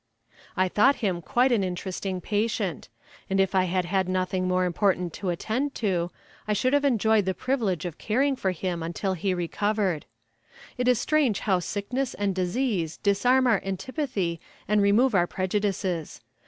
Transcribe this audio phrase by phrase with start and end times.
[0.57, 2.89] I thought him quite an interesting patient,
[3.29, 6.09] and if I had had nothing more important to attend to,
[6.47, 10.07] I should have enjoyed the privilege of caring for him until he recovered.
[10.75, 16.19] It is strange how sickness and disease disarm our antipathy and remove our prejudices.